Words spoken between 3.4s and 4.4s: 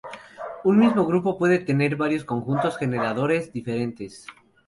diferentes.